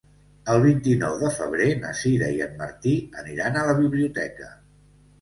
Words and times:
El 0.53 0.63
vint-i-nou 0.63 1.17
de 1.25 1.29
febrer 1.35 1.69
na 1.85 1.93
Sira 2.01 2.33
i 2.39 2.43
en 2.49 2.59
Martí 2.65 2.97
aniran 3.25 3.63
a 3.63 3.71
la 3.73 3.81
biblioteca. 3.85 4.55